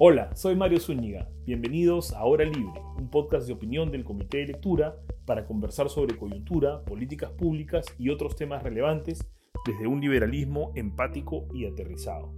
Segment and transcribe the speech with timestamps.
[0.00, 1.28] Hola, soy Mario Zúñiga.
[1.44, 6.16] Bienvenidos a Hora Libre, un podcast de opinión del Comité de Lectura para conversar sobre
[6.16, 9.28] coyuntura, políticas públicas y otros temas relevantes
[9.66, 12.32] desde un liberalismo empático y aterrizado.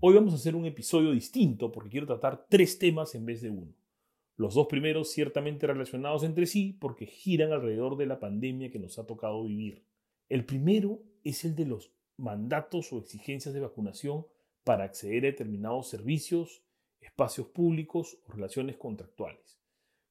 [0.00, 3.48] Hoy vamos a hacer un episodio distinto porque quiero tratar tres temas en vez de
[3.48, 3.74] uno.
[4.36, 8.98] Los dos primeros ciertamente relacionados entre sí porque giran alrededor de la pandemia que nos
[8.98, 9.86] ha tocado vivir.
[10.28, 14.26] El primero es el de los mandatos o exigencias de vacunación
[14.64, 16.65] para acceder a determinados servicios,
[17.06, 19.58] espacios públicos o relaciones contractuales.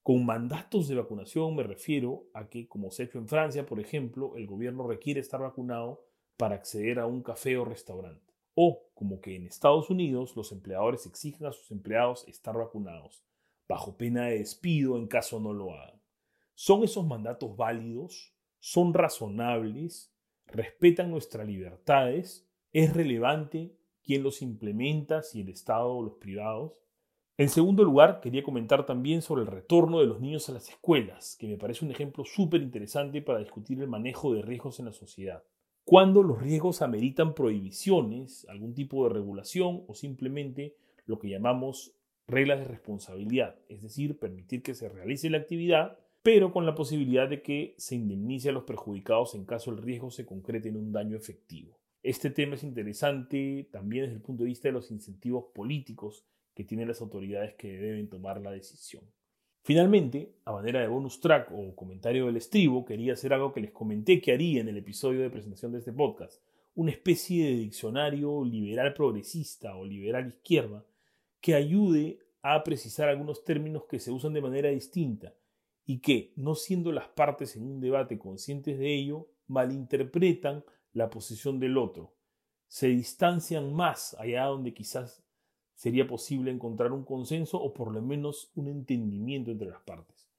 [0.01, 3.79] Con mandatos de vacunación me refiero a que, como se ha hecho en Francia, por
[3.79, 6.05] ejemplo, el gobierno requiere estar vacunado
[6.37, 8.33] para acceder a un café o restaurante.
[8.53, 13.23] O como que en Estados Unidos los empleadores exigen a sus empleados estar vacunados,
[13.67, 16.01] bajo pena de despido en caso no lo hagan.
[16.53, 18.33] ¿Son esos mandatos válidos?
[18.59, 20.13] ¿Son razonables?
[20.47, 22.47] ¿Respetan nuestras libertades?
[22.71, 26.84] ¿Es relevante quién los implementa, si el Estado o los privados?
[27.37, 31.35] En segundo lugar, quería comentar también sobre el retorno de los niños a las escuelas,
[31.37, 34.93] que me parece un ejemplo súper interesante para discutir el manejo de riesgos en la
[34.93, 35.43] sociedad.
[35.83, 41.91] ¿Cuándo los riesgos ameritan prohibiciones, algún tipo de regulación o simplemente lo que llamamos
[42.25, 47.27] reglas de responsabilidad, es decir, permitir que se realice la actividad, pero con la posibilidad
[47.27, 50.93] de que se indemnice a los perjudicados en caso el riesgo se concrete en un
[50.93, 51.77] daño efectivo.
[52.01, 56.23] Este tema es interesante también desde el punto de vista de los incentivos políticos
[56.55, 59.03] que tienen las autoridades que deben tomar la decisión.
[59.61, 63.71] Finalmente, a manera de bonus track o comentario del estribo, quería hacer algo que les
[63.71, 66.41] comenté que haría en el episodio de presentación de este podcast,
[66.75, 70.85] una especie de diccionario liberal progresista o liberal izquierda
[71.41, 75.33] que ayude a precisar algunos términos que se usan de manera distinta
[75.83, 80.63] y que, no siendo las partes en un debate conscientes de ello, malinterpretan
[80.93, 82.13] la posición del otro,
[82.67, 85.24] se distancian más allá donde quizás
[85.75, 90.29] sería posible encontrar un consenso o por lo menos un entendimiento entre las partes.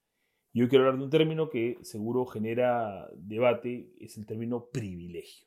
[0.53, 5.47] Y hoy quiero hablar de un término que seguro genera debate, es el término privilegio.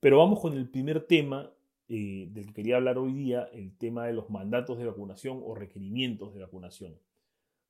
[0.00, 1.52] Pero vamos con el primer tema
[1.88, 5.54] eh, del que quería hablar hoy día, el tema de los mandatos de vacunación o
[5.54, 6.98] requerimientos de vacunación.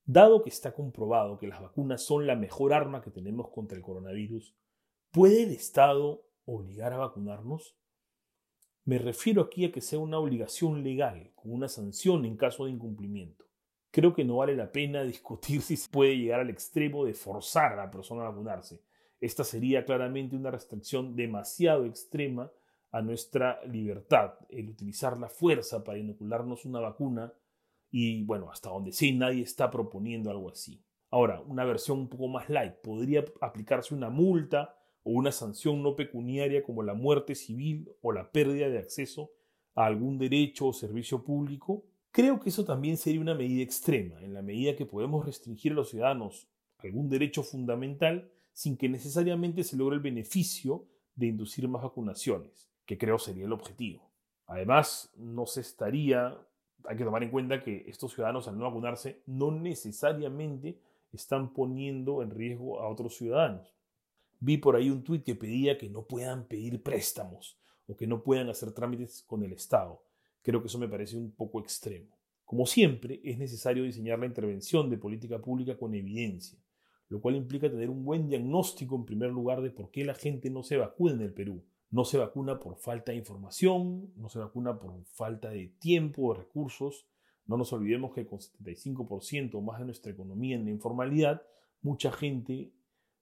[0.05, 3.83] Dado que está comprobado que las vacunas son la mejor arma que tenemos contra el
[3.83, 4.55] coronavirus,
[5.11, 7.77] ¿puede el Estado obligar a vacunarnos?
[8.85, 12.73] Me refiero aquí a que sea una obligación legal, con una sanción en caso de
[12.73, 13.45] incumplimiento.
[13.93, 17.75] Creo que no vale la pena discutir si se puede llegar al extremo de forzar
[17.75, 18.83] a la persona a vacunarse.
[19.21, 22.51] Esta sería claramente una restricción demasiado extrema
[22.91, 27.33] a nuestra libertad, el utilizar la fuerza para inocularnos una vacuna
[27.89, 30.83] y bueno, hasta donde sé nadie está proponiendo algo así.
[31.11, 35.97] Ahora, una versión un poco más light, podría aplicarse una multa o una sanción no
[35.97, 39.31] pecuniaria como la muerte civil o la pérdida de acceso
[39.75, 41.85] a algún derecho o servicio público.
[42.11, 45.77] Creo que eso también sería una medida extrema, en la medida que podemos restringir a
[45.77, 46.49] los ciudadanos
[46.79, 52.99] algún derecho fundamental sin que necesariamente se logre el beneficio de inducir más vacunaciones que
[52.99, 54.11] creo sería el objetivo.
[54.47, 56.37] Además, no se estaría,
[56.85, 60.79] hay que tomar en cuenta que estos ciudadanos al no vacunarse no necesariamente
[61.13, 63.75] están poniendo en riesgo a otros ciudadanos.
[64.43, 68.23] Vi por ahí un tuit que pedía que no puedan pedir préstamos o que no
[68.23, 70.03] puedan hacer trámites con el Estado.
[70.43, 72.09] Creo que eso me parece un poco extremo.
[72.45, 76.59] Como siempre, es necesario diseñar la intervención de política pública con evidencia,
[77.09, 80.51] lo cual implica tener un buen diagnóstico en primer lugar de por qué la gente
[80.51, 84.39] no se vacuna en el Perú no se vacuna por falta de información, no se
[84.39, 87.07] vacuna por falta de tiempo o recursos.
[87.45, 91.43] No nos olvidemos que con 75% más de nuestra economía en la informalidad,
[91.83, 92.73] mucha gente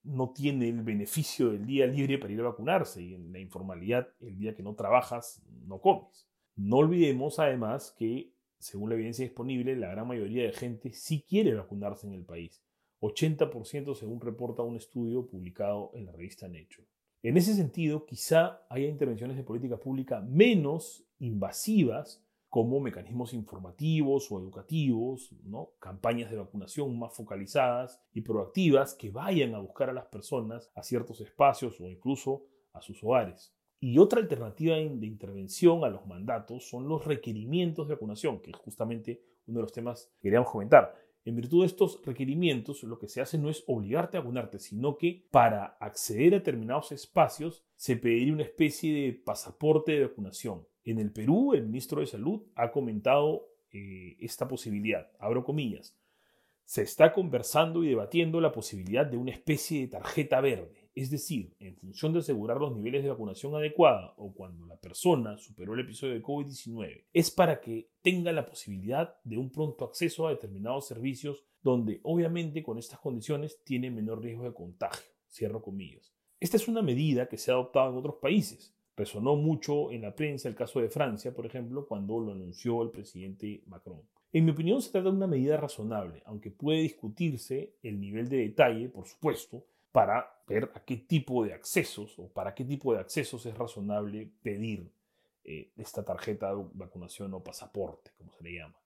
[0.03, 4.09] no tiene el beneficio del día libre para ir a vacunarse y en la informalidad,
[4.21, 6.27] el día que no trabajas, no comes.
[6.57, 11.55] No olvidemos además que, según la evidencia disponible, la gran mayoría de gente sí quiere
[11.55, 12.63] vacunarse en el país.
[13.01, 16.87] 80% según reporta un estudio publicado en la revista Nature.
[17.23, 24.41] En ese sentido, quizá haya intervenciones de política pública menos invasivas, como mecanismos informativos o
[24.41, 25.71] educativos, ¿no?
[25.79, 30.83] campañas de vacunación más focalizadas y proactivas que vayan a buscar a las personas a
[30.83, 33.55] ciertos espacios o incluso a sus hogares.
[33.79, 38.57] Y otra alternativa de intervención a los mandatos son los requerimientos de vacunación, que es
[38.57, 40.95] justamente uno de los temas que queríamos comentar.
[41.25, 44.99] En virtud de estos requerimientos, lo que se hace no es obligarte a vacunarte, sino
[44.99, 50.67] que para acceder a determinados espacios se pediría una especie de pasaporte de vacunación.
[50.91, 55.97] En el Perú, el ministro de Salud ha comentado eh, esta posibilidad, abro comillas.
[56.65, 61.55] Se está conversando y debatiendo la posibilidad de una especie de tarjeta verde, es decir,
[61.61, 65.81] en función de asegurar los niveles de vacunación adecuada o cuando la persona superó el
[65.83, 70.89] episodio de COVID-19, es para que tenga la posibilidad de un pronto acceso a determinados
[70.89, 75.13] servicios donde obviamente con estas condiciones tiene menor riesgo de contagio.
[75.31, 76.13] Cierro comillas.
[76.41, 78.75] Esta es una medida que se ha adoptado en otros países.
[78.97, 82.91] Resonó mucho en la prensa el caso de Francia, por ejemplo, cuando lo anunció el
[82.91, 84.03] presidente Macron.
[84.33, 88.39] En mi opinión se trata de una medida razonable, aunque puede discutirse el nivel de
[88.39, 93.01] detalle, por supuesto, para ver a qué tipo de accesos o para qué tipo de
[93.01, 94.93] accesos es razonable pedir
[95.45, 98.77] eh, esta tarjeta de vacunación o pasaporte, como se le llama.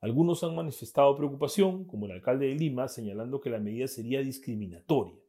[0.00, 5.23] Algunos han manifestado preocupación, como el alcalde de Lima, señalando que la medida sería discriminatoria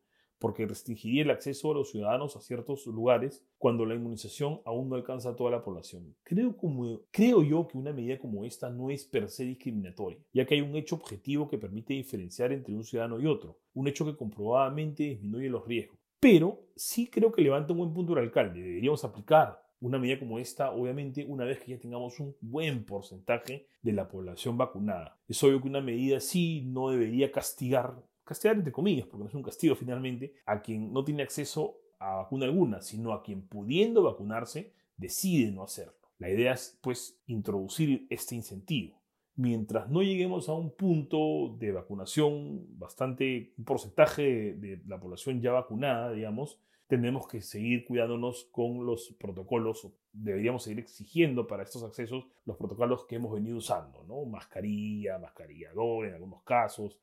[0.46, 4.96] porque restringiría el acceso a los ciudadanos a ciertos lugares cuando la inmunización aún no
[4.96, 6.16] alcanza a toda la población.
[6.22, 10.46] Creo, como, creo yo que una medida como esta no es per se discriminatoria, ya
[10.46, 14.06] que hay un hecho objetivo que permite diferenciar entre un ciudadano y otro, un hecho
[14.06, 15.98] que comprobadamente disminuye los riesgos.
[16.20, 18.62] Pero sí creo que levanta un buen punto el alcalde.
[18.62, 23.68] Deberíamos aplicar una medida como esta, obviamente, una vez que ya tengamos un buen porcentaje
[23.82, 25.18] de la población vacunada.
[25.28, 27.96] Es obvio que una medida así no debería castigar
[28.26, 32.16] castigar entre comillas, porque no es un castigo finalmente, a quien no tiene acceso a
[32.16, 35.94] vacuna alguna, sino a quien pudiendo vacunarse decide no hacerlo.
[36.18, 39.02] La idea es pues introducir este incentivo.
[39.36, 45.52] Mientras no lleguemos a un punto de vacunación bastante, un porcentaje de, la población ya
[45.52, 46.58] vacunada, digamos,
[46.88, 53.06] tenemos que seguir cuidándonos con los protocolos, deberíamos seguir exigiendo para estos accesos los protocolos
[53.06, 54.24] que hemos venido usando, ¿no?
[54.24, 56.98] Mascarilla, mascarillador en algunos casos,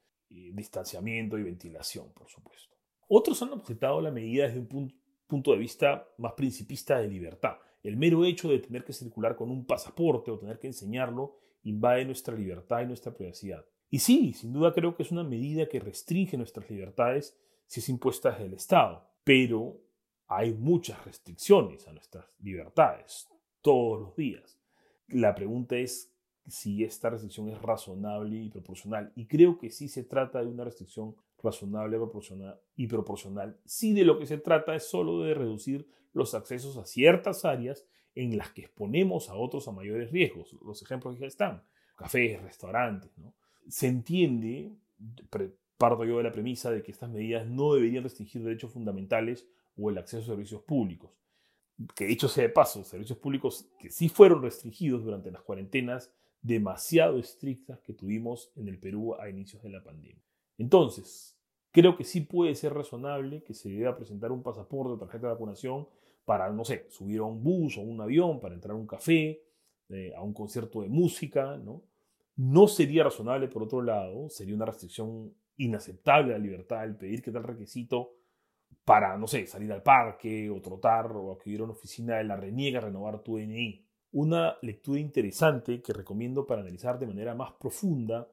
[0.53, 2.77] distanciamiento y ventilación, por supuesto.
[3.09, 4.93] Otros han objetado la medida desde un
[5.27, 7.57] punto de vista más principista de libertad.
[7.83, 12.05] El mero hecho de tener que circular con un pasaporte o tener que enseñarlo invade
[12.05, 13.65] nuestra libertad y nuestra privacidad.
[13.91, 17.89] Y sí, sin duda creo que es una medida que restringe nuestras libertades si es
[17.89, 19.81] impuesta desde el Estado, pero
[20.27, 23.29] hay muchas restricciones a nuestras libertades
[23.61, 24.59] todos los días.
[25.09, 26.12] La pregunta es
[26.47, 29.13] si esta restricción es razonable y proporcional.
[29.15, 31.99] Y creo que sí se trata de una restricción razonable
[32.77, 33.59] y proporcional.
[33.65, 37.87] Si de lo que se trata es solo de reducir los accesos a ciertas áreas
[38.15, 40.57] en las que exponemos a otros a mayores riesgos.
[40.65, 41.63] Los ejemplos ya están.
[41.97, 43.11] Cafés, restaurantes.
[43.69, 44.73] Se entiende,
[45.79, 49.47] parto yo de la premisa de que estas medidas no deberían restringir derechos fundamentales
[49.77, 51.11] o el acceso a servicios públicos.
[51.95, 56.13] Que dicho sea de paso, servicios públicos que sí fueron restringidos durante las cuarentenas
[56.43, 60.23] demasiado estrictas que tuvimos en el Perú a inicios de la pandemia.
[60.59, 61.39] Entonces,
[61.71, 65.33] creo que sí puede ser razonable que se deba presentar un pasaporte o tarjeta de
[65.35, 65.87] vacunación
[66.25, 69.43] para, no sé, subir a un bus o un avión, para entrar a un café,
[69.89, 71.83] eh, a un concierto de música, ¿no?
[72.37, 77.23] No sería razonable, por otro lado, sería una restricción inaceptable a la libertad el pedir
[77.23, 78.15] que tal requisito
[78.85, 82.37] para, no sé, salir al parque o trotar o acudir a una oficina de la
[82.37, 88.29] reniega renovar tu DNI una lectura interesante que recomiendo para analizar de manera más profunda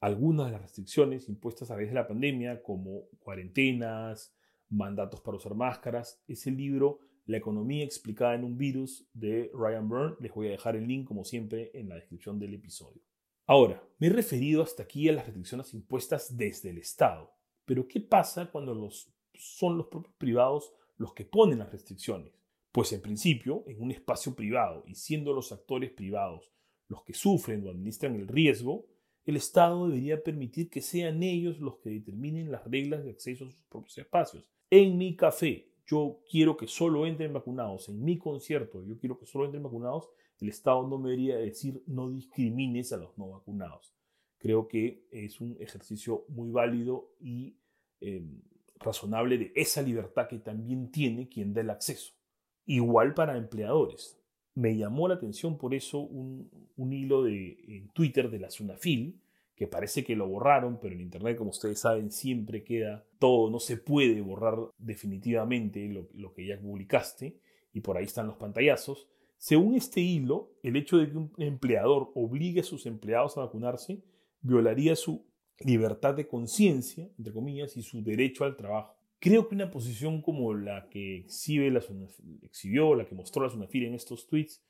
[0.00, 4.34] algunas de las restricciones impuestas a través de la pandemia, como cuarentenas,
[4.68, 9.88] mandatos para usar máscaras, es el libro La economía explicada en un virus de Ryan
[9.88, 10.16] Byrne.
[10.18, 13.00] Les voy a dejar el link, como siempre, en la descripción del episodio.
[13.46, 17.32] Ahora, me he referido hasta aquí a las restricciones impuestas desde el Estado.
[17.64, 18.90] Pero, ¿qué pasa cuando
[19.34, 22.41] son los propios privados los que ponen las restricciones?
[22.72, 26.50] Pues en principio, en un espacio privado y siendo los actores privados
[26.88, 28.86] los que sufren o administran el riesgo,
[29.24, 33.50] el Estado debería permitir que sean ellos los que determinen las reglas de acceso a
[33.50, 34.50] sus propios espacios.
[34.70, 37.88] En mi café, yo quiero que solo entren vacunados.
[37.88, 40.08] En mi concierto, yo quiero que solo entren vacunados.
[40.40, 43.94] El Estado no debería decir no discrimines a los no vacunados.
[44.38, 47.56] Creo que es un ejercicio muy válido y
[48.00, 48.24] eh,
[48.80, 52.14] razonable de esa libertad que también tiene quien da el acceso.
[52.66, 54.18] Igual para empleadores.
[54.54, 59.20] Me llamó la atención por eso un, hilo de, en Twitter de la Sunafil,
[59.54, 63.60] que parece que lo borraron, pero en Internet, como ustedes saben, siempre queda todo, no
[63.60, 67.38] se puede borrar definitivamente lo, lo que ya publicaste,
[67.72, 69.08] y por ahí están los pantallazos.
[69.38, 74.02] Según este hilo, el hecho de que un empleador obligue a sus empleados a vacunarse
[74.40, 75.24] violaría su
[75.60, 79.01] libertad de conciencia, entre comillas, y su derecho al trabajo.
[79.22, 81.80] Creo que una posición como la que exhibe la
[82.42, 84.60] exhibió, la que mostró la Sunafil en estos tweets,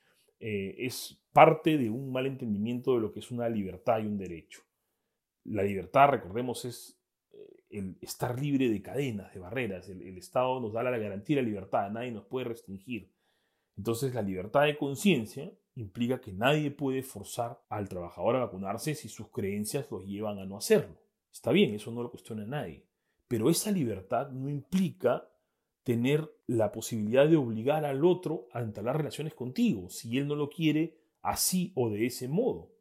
[0.41, 4.19] eh, es parte de un mal entendimiento de lo que es una libertad y un
[4.19, 4.61] derecho.
[5.45, 7.01] La libertad, recordemos, es
[7.33, 9.89] eh, el estar libre de cadenas, de barreras.
[9.89, 13.11] El, el, Estado nos da la garantía de la libertad, nadie nos puede restringir.
[13.79, 19.09] Entonces, la libertad de conciencia implica que nadie puede forzar al trabajador a vacunarse si
[19.09, 21.01] sus creencias los llevan a no hacerlo.
[21.33, 22.92] Está bien, eso no lo cuestiona nadie.
[23.33, 25.27] Pero esa libertad no implica
[25.85, 30.51] tener la posibilidad de obligar al otro a entablar relaciones contigo, si él no lo
[30.51, 32.75] quiere así o de ese modo.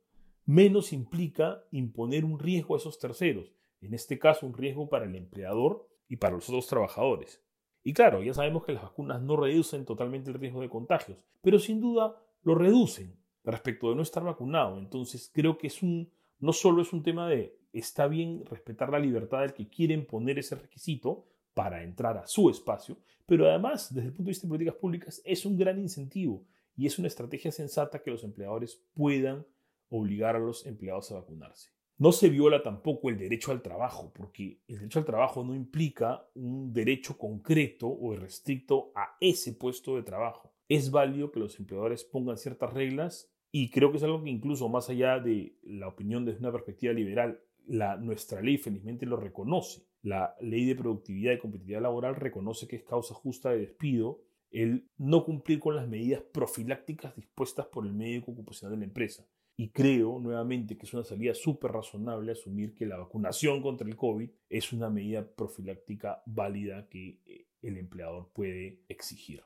[0.45, 5.15] Menos implica imponer un riesgo a esos terceros, en este caso un riesgo para el
[5.15, 7.41] empleador y para los otros trabajadores.
[7.81, 11.59] Y claro, ya sabemos que las vacunas no reducen totalmente el riesgo de contagios, pero
[11.59, 13.15] sin duda lo reducen
[13.45, 14.79] respecto de no estar vacunado.
[14.79, 18.99] Entonces creo que es un, no solo es un tema de está bien respetar la
[18.99, 24.07] libertad del que quiere imponer ese requisito para entrar a su espacio, pero además, desde
[24.07, 26.45] el punto de vista de políticas públicas, es un gran incentivo
[26.75, 29.45] y es una estrategia sensata que los empleadores puedan
[29.89, 31.69] obligar a los empleados a vacunarse.
[31.97, 36.27] No se viola tampoco el derecho al trabajo, porque el derecho al trabajo no implica
[36.33, 40.51] un derecho concreto o restricto a ese puesto de trabajo.
[40.67, 44.69] Es válido que los empleadores pongan ciertas reglas y creo que es algo que incluso
[44.69, 49.85] más allá de la opinión desde una perspectiva liberal, la, nuestra ley felizmente lo reconoce.
[50.03, 54.89] La ley de productividad y competitividad laboral reconoce que es causa justa de despido el
[54.97, 59.25] no cumplir con las medidas profilácticas dispuestas por el médico ocupacional de la empresa.
[59.55, 63.95] Y creo nuevamente que es una salida súper razonable asumir que la vacunación contra el
[63.95, 69.43] COVID es una medida profiláctica válida que eh, el empleador puede exigir.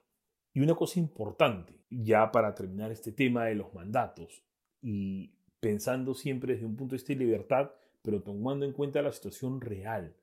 [0.56, 4.42] Y una cosa importante, ya para terminar este tema de los mandatos,
[4.82, 7.72] y pensando siempre desde un punto de vista de libertad,
[8.02, 10.16] pero tomando en cuenta la situación real,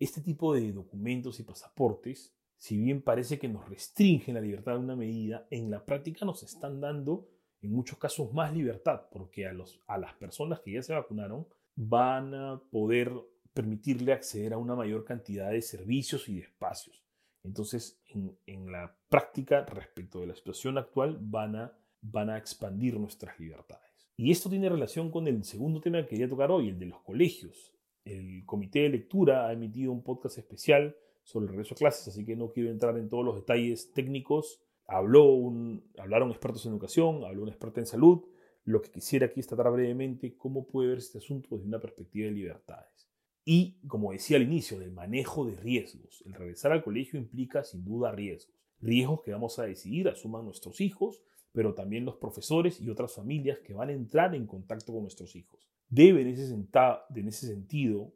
[0.00, 4.80] este tipo de documentos y pasaportes, si bien parece que nos restringen la libertad de
[4.80, 7.28] una medida, en la práctica nos están dando
[7.62, 11.46] en muchos casos más libertad, porque a, los, a las personas que ya se vacunaron
[11.76, 13.12] van a poder
[13.54, 17.07] permitirle acceder a una mayor cantidad de servicios y de espacios.
[17.48, 18.00] Entonces,
[18.46, 24.12] en, la práctica, respecto de la situación actual, van a, expandir nuestras libertades.
[24.16, 27.00] Y esto tiene relación con el segundo tema que quería tocar hoy, el de los
[27.02, 27.72] colegios.
[28.04, 32.24] El comité de lectura ha emitido un podcast especial sobre el regreso a clases, así
[32.24, 35.52] que no quiero entrar en todos los detalles técnicos Habló
[35.98, 38.24] hablaron expertos en educación, habló un experto en salud.
[38.64, 42.24] Lo que quisiera aquí es tratar brevemente cómo puede ver este asunto desde una perspectiva
[42.26, 43.07] de libertades.
[43.50, 46.22] Y, como decía al inicio, del manejo de riesgos.
[46.26, 48.54] El regresar al colegio implica sin duda riesgos.
[48.78, 53.60] Riesgos que vamos a decidir asuman nuestros hijos, pero también los profesores y otras familias
[53.60, 55.66] que van a entrar en contacto con nuestros hijos.
[55.88, 58.12] Debe en ese, en ese sentido,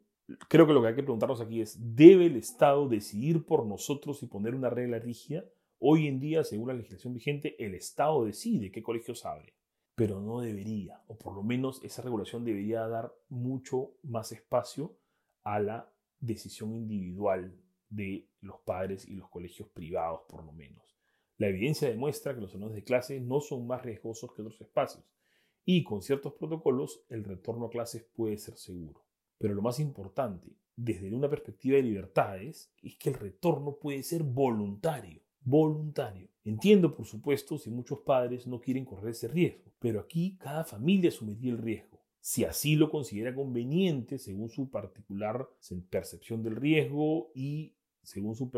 [0.49, 4.21] creo que lo que hay que preguntarnos aquí es, ¿debe el Estado decidir por nosotros
[4.21, 5.45] y poner una regla rígida?
[5.79, 9.55] Hoy en día, según la legislación vigente, el Estado decide qué colegios abre,
[9.95, 14.95] pero no debería, o por lo menos esa regulación debería dar mucho más espacio
[15.43, 17.55] a la decisión individual
[17.89, 20.83] de los padres y los colegios privados, por lo menos.
[21.37, 25.03] La evidencia demuestra que los salones de clase no son más riesgosos que otros espacios
[25.65, 29.05] y con ciertos protocolos el retorno a clases puede ser seguro.
[29.37, 34.23] Pero lo más importante, desde una perspectiva de libertades, es que el retorno puede ser
[34.23, 36.29] voluntario voluntario.
[36.43, 41.09] Entiendo, por supuesto, si muchos padres no quieren correr ese riesgo, pero aquí cada familia
[41.09, 41.92] asumiría el riesgo,
[42.23, 45.45] si así lo considera conveniente según su particular
[45.89, 48.49] percepción del riesgo y según su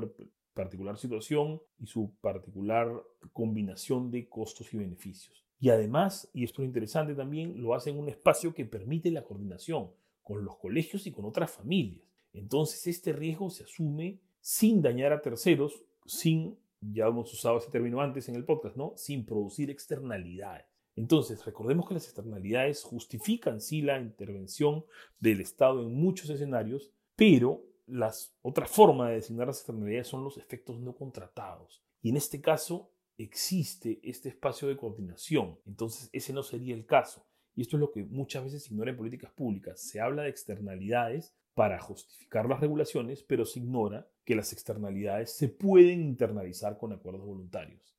[0.54, 2.88] particular situación y su particular
[3.34, 5.48] combinación de costos y beneficios.
[5.60, 9.24] Y además, y esto es interesante también, lo hace en un espacio que permite la
[9.24, 9.90] coordinación
[10.22, 12.06] con los colegios y con otras familias.
[12.34, 18.00] Entonces, este riesgo se asume sin dañar a terceros, sin ya hemos usado ese término
[18.00, 18.94] antes en el podcast, ¿no?
[18.96, 20.68] Sin producir externalidades.
[20.96, 24.86] Entonces, recordemos que las externalidades justifican sí la intervención
[25.20, 30.38] del Estado en muchos escenarios, pero las, otra forma de designar las externalidades son los
[30.38, 31.84] efectos no contratados.
[32.02, 35.60] Y en este caso existe este espacio de coordinación.
[35.66, 37.26] Entonces, ese no sería el caso.
[37.56, 39.80] Y esto es lo que muchas veces se ignora en políticas públicas.
[39.80, 45.48] Se habla de externalidades para justificar las regulaciones, pero se ignora que las externalidades se
[45.48, 47.95] pueden internalizar con acuerdos voluntarios.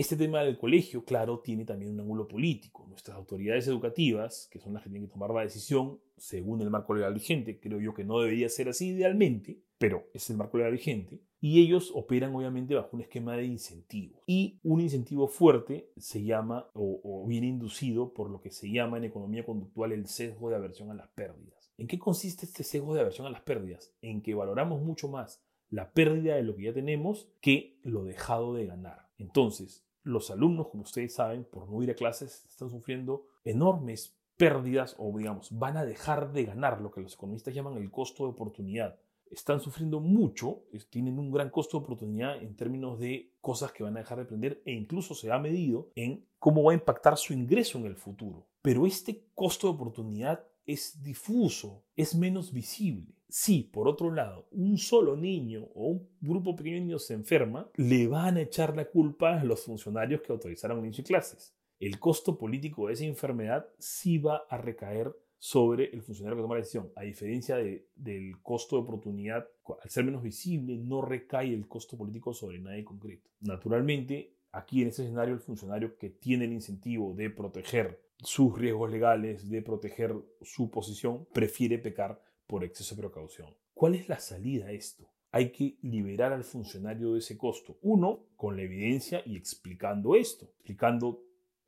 [0.00, 2.86] Este tema del colegio, claro, tiene también un ángulo político.
[2.88, 6.94] Nuestras autoridades educativas, que son las que tienen que tomar la decisión según el marco
[6.94, 10.72] legal vigente, creo yo que no debería ser así idealmente, pero es el marco legal
[10.72, 14.22] vigente, y ellos operan obviamente bajo un esquema de incentivos.
[14.26, 18.96] Y un incentivo fuerte se llama o, o viene inducido por lo que se llama
[18.96, 21.74] en economía conductual el sesgo de aversión a las pérdidas.
[21.76, 23.92] ¿En qué consiste este sesgo de aversión a las pérdidas?
[24.00, 28.54] En que valoramos mucho más la pérdida de lo que ya tenemos que lo dejado
[28.54, 29.10] de ganar.
[29.18, 34.96] Entonces, los alumnos, como ustedes saben, por no ir a clases, están sufriendo enormes pérdidas
[34.98, 38.30] o, digamos, van a dejar de ganar lo que los economistas llaman el costo de
[38.30, 38.98] oportunidad.
[39.30, 43.96] Están sufriendo mucho, tienen un gran costo de oportunidad en términos de cosas que van
[43.96, 47.32] a dejar de aprender e incluso se ha medido en cómo va a impactar su
[47.32, 48.46] ingreso en el futuro.
[48.62, 53.14] Pero este costo de oportunidad es difuso, es menos visible.
[53.28, 57.70] Si, por otro lado, un solo niño o un grupo pequeño de niños se enferma,
[57.76, 61.54] le van a echar la culpa a los funcionarios que autorizaron el inicio de clases.
[61.78, 66.56] El costo político de esa enfermedad sí va a recaer sobre el funcionario que toma
[66.56, 66.92] la decisión.
[66.94, 69.48] A diferencia del costo de oportunidad,
[69.82, 73.30] al ser menos visible, no recae el costo político sobre nadie concreto.
[73.40, 78.90] Naturalmente, aquí en ese escenario, el funcionario que tiene el incentivo de proteger sus riesgos
[78.90, 83.54] legales, de proteger su posición, prefiere pecar por exceso de precaución.
[83.74, 85.08] ¿Cuál es la salida a esto?
[85.32, 87.78] Hay que liberar al funcionario de ese costo.
[87.82, 91.22] Uno, con la evidencia y explicando esto, explicando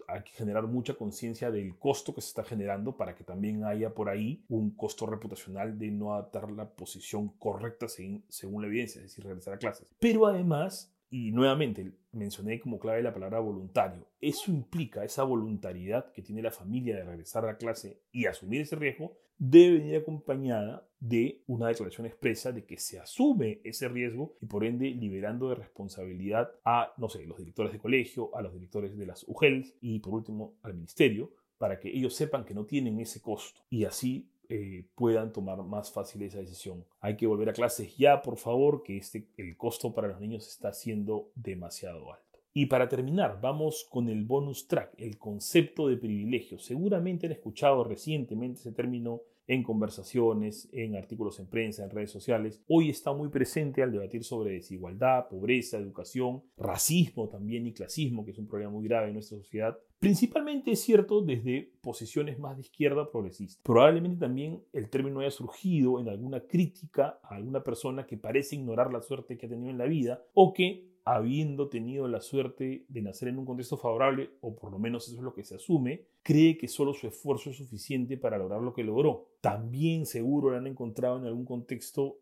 [0.08, 3.94] hay que generar mucha conciencia del costo que se está generando para que también haya
[3.94, 8.98] por ahí un costo reputacional de no adaptar la posición correcta según, según la evidencia,
[8.98, 9.86] es decir, regresar a clases.
[9.98, 14.08] Pero además y nuevamente mencioné como clave la palabra voluntario.
[14.18, 18.62] Eso implica esa voluntariedad que tiene la familia de regresar a la clase y asumir
[18.62, 24.38] ese riesgo, debe venir acompañada de una declaración expresa de que se asume ese riesgo
[24.40, 28.54] y por ende liberando de responsabilidad a, no sé, los directores de colegio, a los
[28.54, 32.64] directores de las UGELs y por último al ministerio, para que ellos sepan que no
[32.64, 36.84] tienen ese costo y así eh, puedan tomar más fácil esa decisión.
[37.00, 40.46] Hay que volver a clases ya, por favor, que este, el costo para los niños
[40.46, 42.40] está siendo demasiado alto.
[42.52, 46.58] Y para terminar, vamos con el bonus track, el concepto de privilegio.
[46.58, 52.62] Seguramente han escuchado recientemente ese término en conversaciones, en artículos en prensa, en redes sociales.
[52.68, 58.32] Hoy está muy presente al debatir sobre desigualdad, pobreza, educación, racismo también y clasismo, que
[58.32, 59.78] es un problema muy grave en nuestra sociedad.
[60.02, 63.62] Principalmente es cierto desde posiciones más de izquierda progresista.
[63.62, 68.92] Probablemente también el término haya surgido en alguna crítica a alguna persona que parece ignorar
[68.92, 73.00] la suerte que ha tenido en la vida o que habiendo tenido la suerte de
[73.00, 76.02] nacer en un contexto favorable, o por lo menos eso es lo que se asume,
[76.24, 79.28] cree que solo su esfuerzo es suficiente para lograr lo que logró.
[79.40, 82.18] También seguro lo han encontrado en algún contexto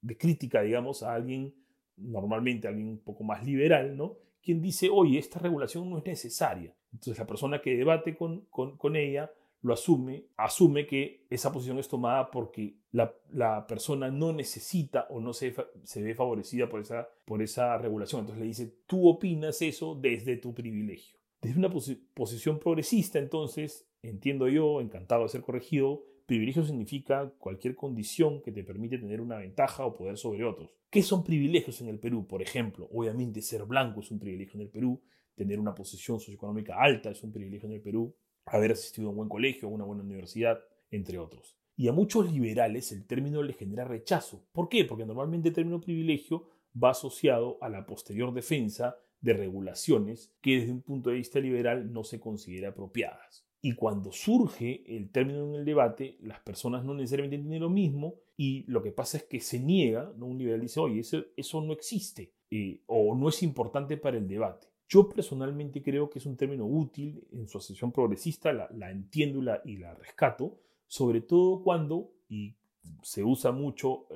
[0.00, 1.52] de crítica, digamos, a alguien,
[1.96, 4.18] normalmente alguien un poco más liberal, ¿no?
[4.44, 6.74] Quien dice, oye, esta regulación no es necesaria.
[6.92, 9.32] Entonces la persona que debate con, con, ella
[9.62, 15.32] lo asume, asume que esa posición es tomada porque la, persona no necesita o no
[15.32, 18.20] se, se, ve favorecida por esa, por esa regulación.
[18.20, 21.18] Entonces le dice, tú opinas eso desde tu privilegio.
[21.40, 21.70] Desde una
[22.14, 28.64] posición progresista, entonces, entiendo yo, encantado de ser corregido, privilegio significa cualquier condición que te
[28.64, 30.70] permite tener una ventaja o poder sobre otros.
[30.90, 32.26] ¿Qué son privilegios en el Perú?
[32.26, 35.02] Por ejemplo, obviamente ser blanco es un privilegio en el Perú,
[35.34, 38.14] tener una posición socioeconómica alta es un privilegio en el Perú,
[38.46, 40.60] haber asistido a un buen colegio, a una buena universidad,
[40.90, 41.56] entre otros.
[41.76, 44.46] Y a muchos liberales el término les genera rechazo.
[44.52, 44.84] ¿Por qué?
[44.84, 46.46] Porque normalmente el término privilegio
[46.80, 51.92] va asociado a la posterior defensa de regulaciones que desde un punto de vista liberal
[51.92, 53.43] no se considera apropiadas.
[53.64, 58.16] Y cuando surge el término en el debate, las personas no necesariamente entienden lo mismo
[58.36, 60.26] y lo que pasa es que se niega, ¿no?
[60.26, 64.28] un liberal dice, oye, eso, eso no existe eh, o no es importante para el
[64.28, 64.66] debate.
[64.86, 69.42] Yo personalmente creo que es un término útil en su asociación progresista, la, entiendo y
[69.42, 72.54] la, y la, rescato, sobre todo cuando, y
[73.00, 74.08] se usa mucho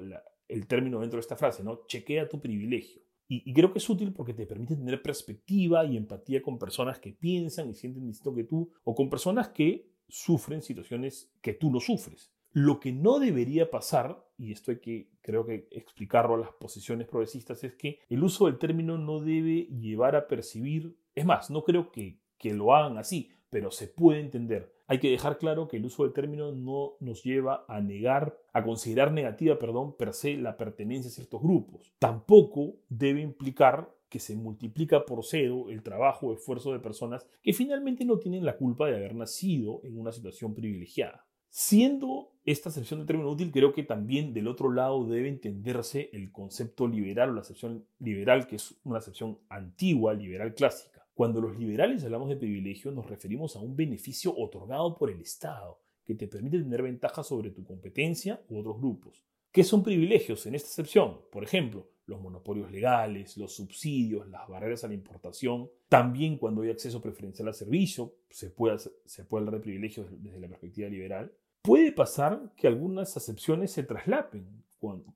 [0.47, 1.87] el término dentro de esta frase, ¿no?
[1.87, 3.01] Chequea tu privilegio.
[3.31, 7.13] Y, creo que es útil porque te permite tener perspectiva y empatía con personas que
[7.13, 11.79] piensan y sienten distinto que tú, o con personas que sufren situaciones que tú no
[11.79, 12.33] sufres.
[12.53, 17.07] Lo que no debería pasar, y esto hay que, creo que explicarlo a las posiciones
[17.07, 21.65] progresistas, es que el uso del término no debe llevar a percibir, es más, no
[21.65, 24.78] creo que, que lo hagan así, pero se puede entender.
[24.91, 28.65] Hay que dejar claro que el uso del término no nos lleva a negar, a
[28.65, 31.93] considerar negativa, perdón, per se la pertenencia a ciertos grupos.
[31.99, 37.53] Tampoco debe implicar que se multiplica por cero el trabajo o esfuerzo de personas que
[37.53, 41.27] finalmente no tienen la culpa de haber nacido en una situación privilegiada.
[41.51, 46.33] Siendo esta acepción del término útil, creo que también del otro lado debe entenderse el
[46.33, 50.98] concepto liberal o la acepción liberal, que es una acepción antigua, liberal clásica.
[51.19, 55.81] Cuando los liberales hablamos de privilegio, nos referimos a un beneficio otorgado por el Estado,
[56.05, 59.27] que te permite tener ventajas sobre tu competencia u otros grupos.
[59.51, 61.23] ¿Qué son privilegios en esta excepción?
[61.33, 65.69] Por ejemplo, los monopolios legales, los subsidios, las barreras a la importación.
[65.89, 70.39] También cuando hay acceso preferencial al servicio, se puede, se puede hablar de privilegios desde
[70.39, 71.33] la perspectiva liberal.
[71.63, 74.63] Puede pasar que algunas acepciones se traslapen,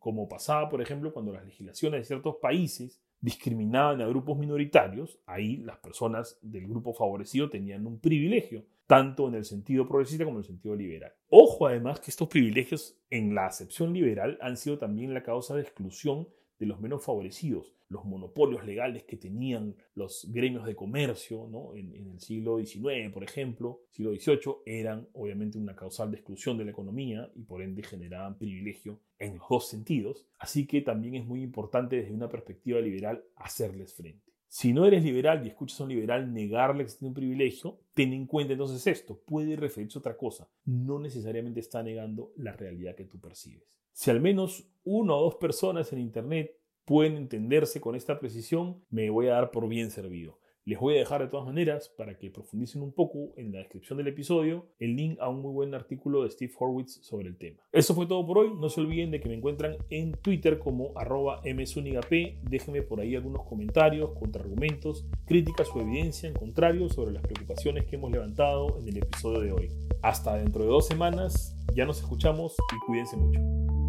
[0.01, 5.59] como pasaba, por ejemplo, cuando las legislaciones de ciertos países discriminaban a grupos minoritarios, ahí
[5.59, 10.43] las personas del grupo favorecido tenían un privilegio, tanto en el sentido progresista como en
[10.43, 11.13] el sentido liberal.
[11.31, 15.63] Ojo además que estos privilegios en la acepción liberal han sido también la causa de
[15.63, 17.75] exclusión de los menos favorecidos.
[17.89, 21.75] Los monopolios legales que tenían los gremios de comercio ¿no?
[21.75, 26.57] en, en, el siglo XIX, por ejemplo, siglo XVIII, eran obviamente una causal de exclusión
[26.57, 30.27] de la economía y por ende generaban privilegio en los dos sentidos.
[30.39, 34.32] Así que también es muy importante desde una perspectiva liberal hacerles frente.
[34.55, 38.13] Si no eres liberal y escuchas a un liberal negarle que tiene un privilegio, ten
[38.13, 42.95] en cuenta entonces esto, puede referirse a otra cosa, no necesariamente está negando la realidad
[42.95, 43.65] que tú percibes.
[43.93, 46.51] Si al menos una o dos personas en Internet
[46.85, 50.39] pueden entenderse con esta precisión, me voy a dar por bien servido.
[50.65, 53.99] Les voy a dejar de todas maneras, para que profundicen un poco en la descripción
[53.99, 57.59] del episodio, el link a un muy buen artículo de Steve Horwitz sobre el tema.
[57.73, 58.53] Eso fue todo por hoy.
[58.61, 62.09] No se olviden de que me encuentran en Twitter como arroba msunigap.
[62.43, 67.97] Déjenme por ahí algunos comentarios, contraargumentos, críticas o evidencia en contrario sobre las preocupaciones que
[67.97, 69.69] hemos levantado en el episodio de hoy.
[70.01, 73.82] Hasta dentro de dos semanas, ya nos escuchamos y cuídense mucho.